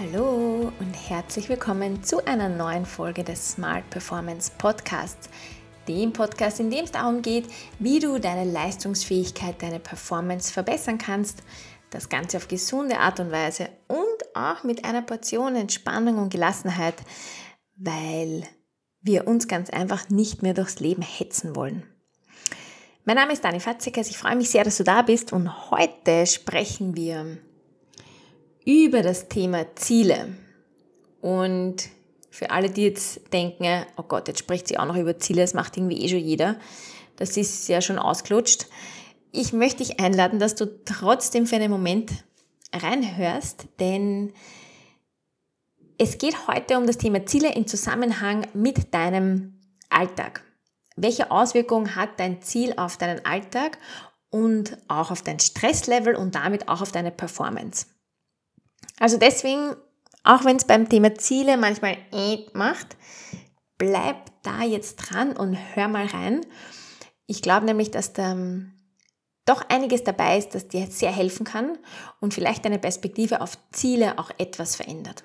[0.00, 5.28] Hallo und herzlich willkommen zu einer neuen Folge des Smart Performance Podcasts,
[5.86, 7.46] dem Podcast, in dem es darum geht,
[7.78, 11.44] wie du deine Leistungsfähigkeit, deine Performance verbessern kannst.
[11.90, 16.96] Das Ganze auf gesunde Art und Weise und auch mit einer Portion Entspannung und Gelassenheit,
[17.76, 18.42] weil
[19.00, 21.84] wir uns ganz einfach nicht mehr durchs Leben hetzen wollen.
[23.04, 26.26] Mein Name ist Dani Fatzikas, ich freue mich sehr, dass du da bist und heute
[26.26, 27.38] sprechen wir
[28.64, 30.36] über das Thema Ziele.
[31.20, 31.88] Und
[32.30, 35.54] für alle, die jetzt denken, oh Gott, jetzt spricht sie auch noch über Ziele, das
[35.54, 36.56] macht irgendwie eh schon jeder.
[37.16, 38.66] Das ist ja schon ausgelutscht.
[39.30, 42.10] Ich möchte dich einladen, dass du trotzdem für einen Moment
[42.72, 44.32] reinhörst, denn
[45.96, 50.42] es geht heute um das Thema Ziele im Zusammenhang mit deinem Alltag.
[50.96, 53.78] Welche Auswirkungen hat dein Ziel auf deinen Alltag
[54.30, 57.86] und auch auf dein Stresslevel und damit auch auf deine Performance?
[58.98, 59.74] Also deswegen,
[60.22, 62.96] auch wenn es beim Thema Ziele manchmal eh macht,
[63.78, 66.40] bleib da jetzt dran und hör mal rein.
[67.26, 68.72] Ich glaube nämlich, dass da ähm,
[69.46, 71.78] doch einiges dabei ist, das dir sehr helfen kann
[72.20, 75.24] und vielleicht deine Perspektive auf Ziele auch etwas verändert.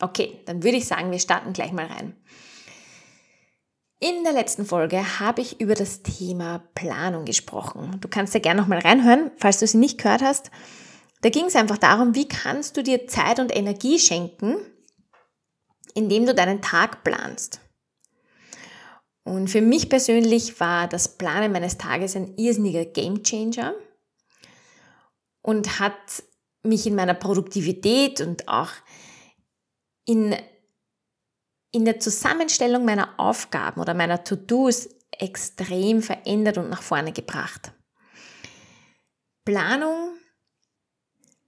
[0.00, 2.16] Okay, dann würde ich sagen, wir starten gleich mal rein.
[3.98, 7.98] In der letzten Folge habe ich über das Thema Planung gesprochen.
[8.00, 10.50] Du kannst ja gerne noch mal reinhören, falls du sie nicht gehört hast.
[11.22, 14.56] Da ging es einfach darum, wie kannst du dir Zeit und Energie schenken,
[15.94, 17.60] indem du deinen Tag planst.
[19.24, 23.74] Und für mich persönlich war das Planen meines Tages ein irrsinniger Gamechanger
[25.42, 26.22] und hat
[26.62, 28.70] mich in meiner Produktivität und auch
[30.06, 30.34] in,
[31.70, 37.72] in der Zusammenstellung meiner Aufgaben oder meiner To-Dos extrem verändert und nach vorne gebracht.
[39.44, 40.16] Planung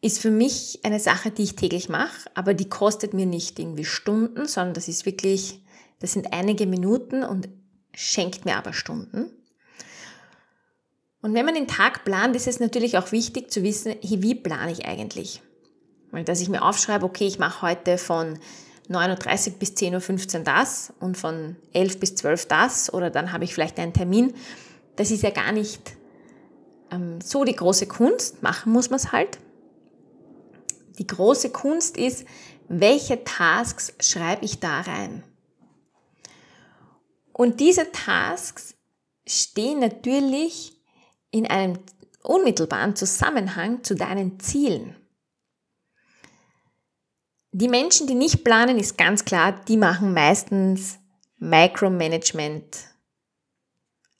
[0.03, 3.85] ist für mich eine Sache, die ich täglich mache, aber die kostet mir nicht irgendwie
[3.85, 5.65] Stunden, sondern das ist wirklich,
[6.01, 7.49] das sind einige Minuten und
[7.95, 9.31] schenkt mir aber Stunden.
[11.23, 14.73] Und wenn man den Tag plant, ist es natürlich auch wichtig zu wissen, wie plane
[14.73, 15.41] ich eigentlich?
[16.11, 18.41] Weil, dass ich mir aufschreibe, okay, ich mache heute von
[18.91, 23.45] 9.30 Uhr bis 10.15 Uhr das und von 11 bis 12 das oder dann habe
[23.45, 24.35] ich vielleicht einen Termin.
[24.97, 25.97] Das ist ja gar nicht
[26.91, 28.43] ähm, so die große Kunst.
[28.43, 29.39] Machen muss man es halt.
[31.03, 32.25] Die große Kunst ist,
[32.69, 35.25] welche Tasks schreibe ich da rein?
[37.33, 38.77] Und diese Tasks
[39.27, 40.81] stehen natürlich
[41.33, 41.81] in einem
[42.23, 44.95] unmittelbaren Zusammenhang zu deinen Zielen.
[47.51, 51.01] Die Menschen, die nicht planen, ist ganz klar, die machen meistens
[51.39, 52.92] Micromanagement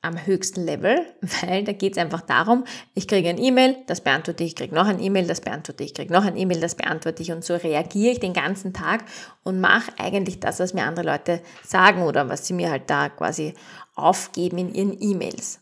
[0.03, 1.07] am höchsten Level,
[1.43, 2.65] weil da geht es einfach darum,
[2.95, 5.91] ich kriege ein E-Mail, das beantworte ich, ich kriege noch ein E-Mail, das beantworte ich,
[5.91, 9.05] ich kriege noch ein E-Mail, das beantworte ich und so reagiere ich den ganzen Tag
[9.45, 13.09] und mache eigentlich das, was mir andere Leute sagen oder was sie mir halt da
[13.09, 13.55] quasi
[13.95, 15.61] aufgeben in ihren E-Mails.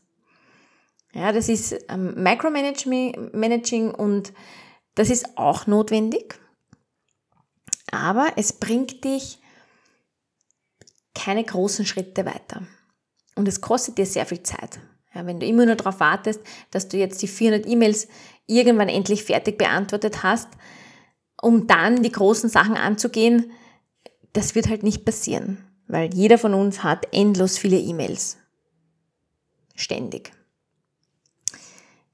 [1.13, 4.33] Ja, das ist ähm, Micromanaging und
[4.95, 6.41] das ist auch notwendig,
[7.91, 9.39] aber es bringt dich
[11.15, 12.63] keine großen Schritte weiter.
[13.35, 14.81] Und es kostet dir sehr viel Zeit.
[15.15, 18.09] Ja, wenn du immer nur darauf wartest, dass du jetzt die 400 E-Mails
[18.47, 20.49] irgendwann endlich fertig beantwortet hast,
[21.41, 23.51] um dann die großen Sachen anzugehen,
[24.33, 28.37] das wird halt nicht passieren, weil jeder von uns hat endlos viele E-Mails.
[29.75, 30.33] Ständig.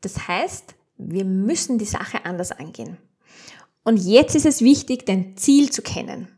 [0.00, 2.96] Das heißt, wir müssen die Sache anders angehen.
[3.84, 6.28] Und jetzt ist es wichtig, dein Ziel zu kennen.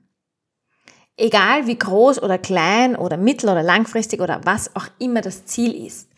[1.21, 5.85] Egal wie groß oder klein oder mittel- oder langfristig oder was auch immer das Ziel
[5.85, 6.09] ist.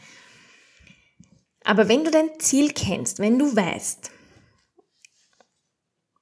[1.64, 4.10] Aber wenn du dein Ziel kennst, wenn du weißt,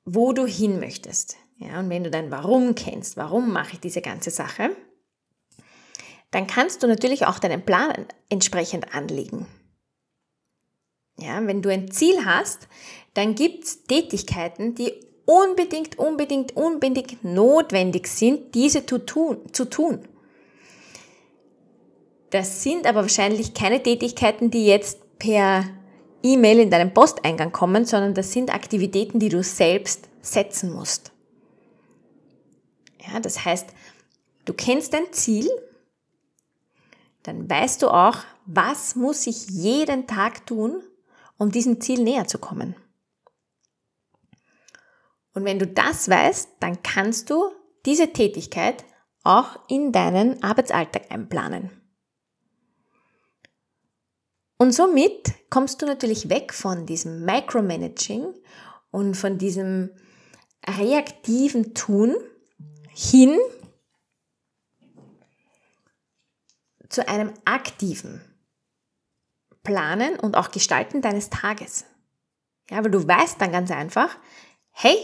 [0.05, 4.01] wo du hin möchtest, ja, und wenn du dein Warum kennst, warum mache ich diese
[4.01, 4.77] ganze Sache,
[6.31, 9.47] dann kannst du natürlich auch deinen Plan entsprechend anlegen.
[11.19, 12.69] Ja, wenn du ein Ziel hast,
[13.15, 20.09] dann gibt es Tätigkeiten, die unbedingt, unbedingt, unbedingt notwendig sind, diese zu tun.
[22.31, 25.65] Das sind aber wahrscheinlich keine Tätigkeiten, die jetzt per
[26.23, 31.13] E-Mail in deinen Posteingang kommen, sondern das sind Aktivitäten, die du selbst setzen musst.
[33.07, 33.69] Ja, das heißt,
[34.47, 35.49] du kennst dein Ziel,
[37.23, 38.17] dann weißt du auch,
[38.47, 40.83] was muss ich jeden Tag tun,
[41.37, 42.75] um diesem Ziel näher zu kommen.
[45.39, 47.53] Und wenn du das weißt, dann kannst du
[47.87, 48.85] diese Tätigkeit
[49.23, 51.71] auch in deinen Arbeitsalltag einplanen.
[54.57, 58.35] Und somit kommst du natürlich weg von diesem Micromanaging
[58.91, 59.91] und von diesem
[60.67, 62.17] reaktiven Tun
[62.89, 63.39] hin
[66.89, 68.25] zu einem aktiven
[69.63, 71.85] Planen und auch Gestalten deines Tages.
[72.69, 74.19] Ja, weil du weißt dann ganz einfach,
[74.73, 74.99] hey,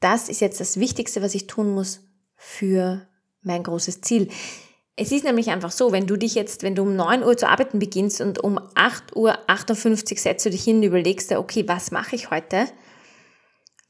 [0.00, 2.00] das ist jetzt das Wichtigste, was ich tun muss
[2.36, 3.06] für
[3.42, 4.28] mein großes Ziel.
[4.96, 7.48] Es ist nämlich einfach so, wenn du dich jetzt, wenn du um 9 Uhr zu
[7.48, 11.92] arbeiten beginnst und um 8 Uhr 58 setzt du dich hin und überlegst okay, was
[11.92, 12.66] mache ich heute?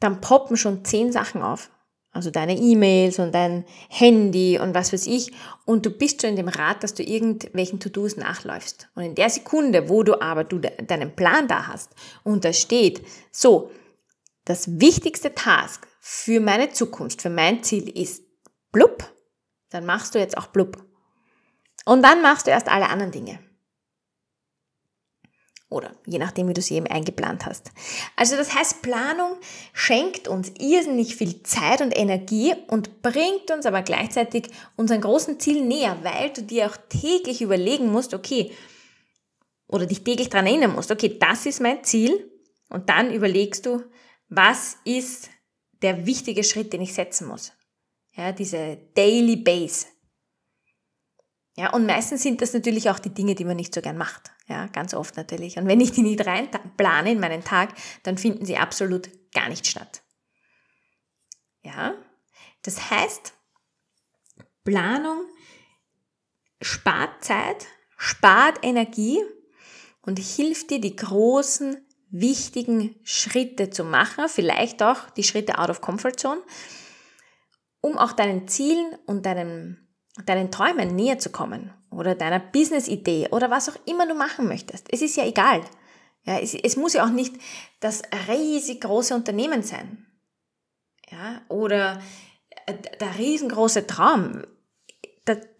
[0.00, 1.70] Dann poppen schon 10 Sachen auf.
[2.10, 5.30] Also deine E-Mails und dein Handy und was weiß ich.
[5.64, 8.88] Und du bist schon in dem Rad, dass du irgendwelchen To-Dos nachläufst.
[8.94, 11.94] Und in der Sekunde, wo du aber du deinen Plan da hast
[12.24, 13.70] und da steht, so,
[14.48, 18.22] das wichtigste Task für meine Zukunft, für mein Ziel ist
[18.72, 19.12] blub,
[19.70, 20.84] dann machst du jetzt auch blub.
[21.84, 23.40] Und dann machst du erst alle anderen Dinge.
[25.70, 27.72] Oder je nachdem, wie du sie eben eingeplant hast.
[28.16, 29.36] Also das heißt, Planung
[29.74, 35.62] schenkt uns irrsinnig viel Zeit und Energie und bringt uns aber gleichzeitig unseren großen Ziel
[35.62, 38.50] näher, weil du dir auch täglich überlegen musst, okay,
[39.66, 42.32] oder dich täglich daran erinnern musst, okay, das ist mein Ziel.
[42.70, 43.82] Und dann überlegst du,
[44.28, 45.30] was ist
[45.82, 47.52] der wichtige Schritt, den ich setzen muss.
[48.12, 49.86] Ja, diese Daily Base.
[51.56, 54.30] Ja, und meistens sind das natürlich auch die Dinge, die man nicht so gern macht.
[54.48, 55.56] Ja, ganz oft natürlich.
[55.56, 59.48] Und wenn ich die nicht rein plane in meinen Tag, dann finden sie absolut gar
[59.48, 60.02] nicht statt.
[61.62, 61.94] Ja,
[62.62, 63.34] das heißt,
[64.64, 65.24] Planung
[66.60, 67.66] spart Zeit,
[67.96, 69.20] spart Energie
[70.02, 75.80] und hilft dir, die großen, wichtigen Schritte zu machen, vielleicht auch die Schritte out of
[75.80, 76.40] comfort zone,
[77.80, 79.88] um auch deinen Zielen und deinem
[80.26, 84.86] deinen Träumen näher zu kommen oder deiner Business-Idee oder was auch immer du machen möchtest.
[84.92, 85.60] Es ist ja egal.
[86.24, 87.34] Ja, es, es muss ja auch nicht
[87.80, 90.06] das riesig große Unternehmen sein.
[91.10, 92.02] Ja, oder
[92.66, 94.42] äh, der riesengroße Traum.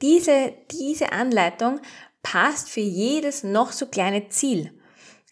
[0.03, 1.81] diese, diese Anleitung
[2.23, 4.78] passt für jedes noch so kleine Ziel.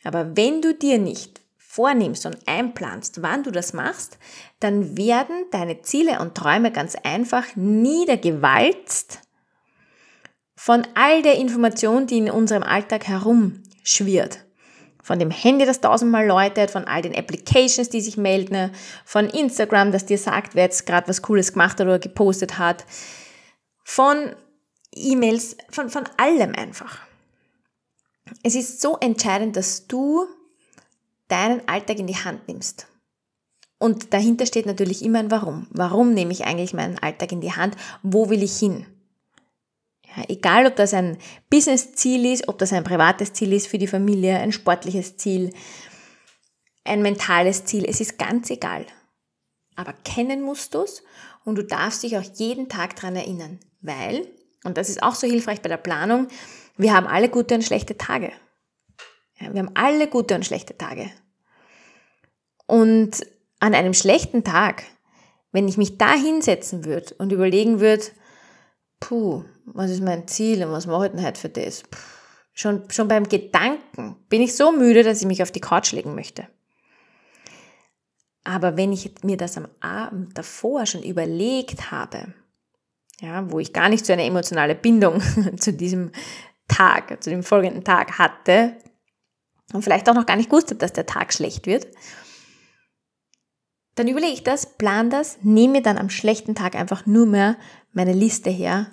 [0.06, 4.18] Aber wenn du dir nicht vornimmst und einplanst, wann du das machst,
[4.60, 9.20] dann werden deine Ziele und Träume ganz einfach niedergewalzt
[10.56, 14.40] von all der Information, die in unserem Alltag herumschwirrt.
[15.02, 18.72] Von dem Handy, das tausendmal läutet, von all den Applications, die sich melden,
[19.04, 22.84] von Instagram, das dir sagt, wer jetzt gerade was Cooles gemacht hat oder gepostet hat,
[23.84, 24.34] von
[24.92, 26.98] E-Mails, von, von allem einfach.
[28.42, 30.26] Es ist so entscheidend, dass du
[31.28, 32.86] deinen Alltag in die Hand nimmst.
[33.78, 35.66] Und dahinter steht natürlich immer ein Warum.
[35.70, 37.76] Warum nehme ich eigentlich meinen Alltag in die Hand?
[38.02, 38.86] Wo will ich hin?
[40.16, 41.18] Ja, egal, ob das ein
[41.50, 45.52] Business-Ziel ist, ob das ein privates Ziel ist für die Familie, ein sportliches Ziel,
[46.84, 48.86] ein mentales Ziel, es ist ganz egal.
[49.74, 51.02] Aber kennen musst du es
[51.44, 54.26] und du darfst dich auch jeden Tag daran erinnern, weil,
[54.64, 56.28] und das ist auch so hilfreich bei der Planung,
[56.76, 58.32] wir haben alle gute und schlechte Tage.
[59.38, 61.10] Ja, wir haben alle gute und schlechte Tage.
[62.66, 63.26] Und
[63.60, 64.84] an einem schlechten Tag,
[65.52, 68.04] wenn ich mich da hinsetzen würde und überlegen würde,
[69.00, 71.82] puh, was ist mein Ziel und was mache ich denn heute für das?
[71.82, 71.98] Puh,
[72.52, 76.14] schon, schon beim Gedanken bin ich so müde, dass ich mich auf die Couch legen
[76.14, 76.48] möchte.
[78.44, 82.32] Aber wenn ich mir das am Abend davor schon überlegt habe,
[83.20, 85.20] ja, wo ich gar nicht so eine emotionale Bindung
[85.58, 86.12] zu diesem
[86.68, 88.76] Tag, zu dem folgenden Tag hatte
[89.72, 91.86] und vielleicht auch noch gar nicht wusste, dass der Tag schlecht wird,
[93.94, 97.56] dann überlege ich das, plan das, nehme dann am schlechten Tag einfach nur mehr
[97.92, 98.90] meine Liste her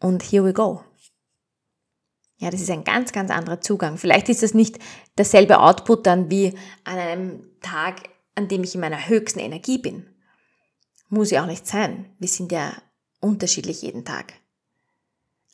[0.00, 0.82] und here we go.
[2.38, 3.98] Ja, das ist ein ganz, ganz anderer Zugang.
[3.98, 4.78] Vielleicht ist das nicht
[5.18, 10.06] derselbe Output dann wie an einem Tag, an dem ich in meiner höchsten Energie bin.
[11.10, 12.06] Muss ja auch nicht sein.
[12.18, 12.72] Wir sind ja
[13.20, 14.34] unterschiedlich jeden Tag.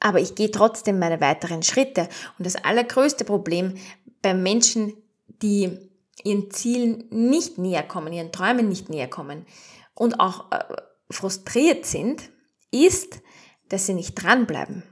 [0.01, 2.09] Aber ich gehe trotzdem meine weiteren Schritte.
[2.39, 3.75] Und das allergrößte Problem
[4.23, 4.95] bei Menschen,
[5.43, 5.79] die
[6.23, 9.47] ihren Zielen nicht näher kommen, ihren Träumen nicht näher kommen
[9.95, 10.65] und auch äh,
[11.11, 12.31] frustriert sind,
[12.71, 13.21] ist,
[13.69, 14.83] dass sie nicht dranbleiben.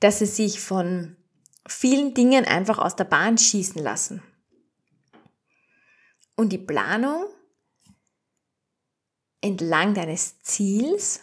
[0.00, 1.16] Dass sie sich von
[1.66, 4.22] vielen Dingen einfach aus der Bahn schießen lassen.
[6.36, 7.26] Und die Planung
[9.40, 11.20] entlang deines Ziels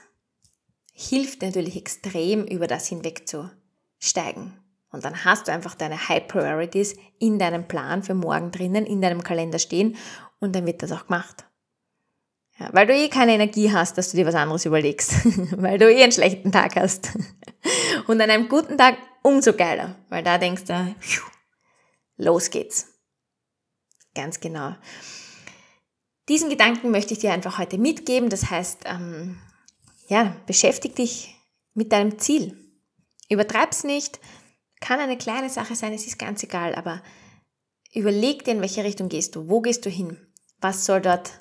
[1.09, 4.53] hilft natürlich extrem, über das hinwegzusteigen.
[4.91, 9.01] Und dann hast du einfach deine High Priorities in deinem Plan für morgen drinnen, in
[9.01, 9.95] deinem Kalender stehen
[10.39, 11.45] und dann wird das auch gemacht.
[12.59, 15.13] Ja, weil du eh keine Energie hast, dass du dir was anderes überlegst.
[15.57, 17.09] weil du eh einen schlechten Tag hast.
[18.07, 20.95] Und an einem guten Tag umso geiler, weil da denkst du,
[22.17, 22.87] los geht's.
[24.13, 24.75] Ganz genau.
[26.29, 28.29] Diesen Gedanken möchte ich dir einfach heute mitgeben.
[28.29, 29.39] Das heißt, ähm,
[30.11, 31.37] ja, beschäftige dich
[31.73, 32.57] mit deinem Ziel.
[33.29, 34.19] Übertreib's nicht.
[34.81, 37.01] Kann eine kleine Sache sein, es ist ganz egal, aber
[37.93, 39.47] überleg dir, in welche Richtung gehst du.
[39.47, 40.17] Wo gehst du hin?
[40.59, 41.31] Was soll dort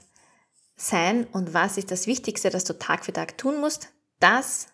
[0.77, 3.89] sein und was ist das Wichtigste, das du Tag für Tag tun musst?
[4.21, 4.69] Das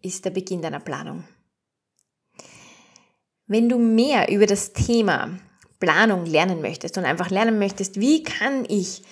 [0.00, 1.24] ist der Beginn deiner Planung.
[3.46, 5.38] Wenn du mehr über das Thema
[5.78, 9.02] Planung lernen möchtest und einfach lernen möchtest, wie kann ich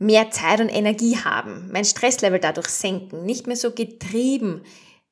[0.00, 4.62] mehr Zeit und Energie haben, mein Stresslevel dadurch senken, nicht mehr so getrieben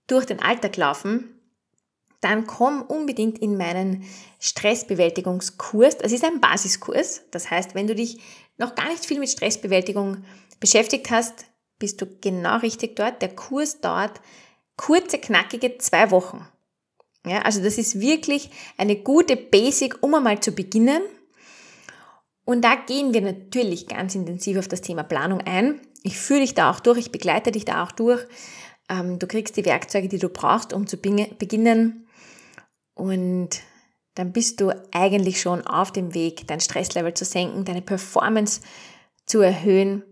[0.06, 1.38] durch den Alltag laufen,
[2.20, 4.04] dann komm unbedingt in meinen
[4.40, 5.98] Stressbewältigungskurs.
[5.98, 7.22] Das ist ein Basiskurs.
[7.30, 8.18] Das heißt, wenn du dich
[8.56, 10.24] noch gar nicht viel mit Stressbewältigung
[10.58, 11.44] beschäftigt hast,
[11.78, 13.22] bist du genau richtig dort.
[13.22, 14.20] Der Kurs dauert
[14.76, 16.48] kurze, knackige zwei Wochen.
[17.26, 21.02] Ja, also das ist wirklich eine gute Basic, um einmal zu beginnen.
[22.48, 25.82] Und da gehen wir natürlich ganz intensiv auf das Thema Planung ein.
[26.02, 28.26] Ich führe dich da auch durch, ich begleite dich da auch durch.
[28.88, 32.06] Ähm, du kriegst die Werkzeuge, die du brauchst, um zu beginnen.
[32.94, 33.50] Und
[34.14, 38.62] dann bist du eigentlich schon auf dem Weg, dein Stresslevel zu senken, deine Performance
[39.26, 40.02] zu erhöhen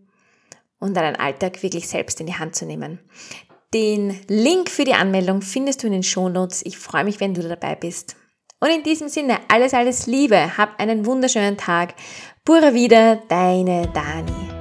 [0.78, 2.98] und deinen Alltag wirklich selbst in die Hand zu nehmen.
[3.72, 6.66] Den Link für die Anmeldung findest du in den Shownotes.
[6.66, 8.14] Ich freue mich, wenn du dabei bist.
[8.58, 10.56] Und in diesem Sinne, alles, alles Liebe.
[10.56, 11.94] Hab einen wunderschönen Tag.
[12.44, 14.55] Pura wieder, deine Dani.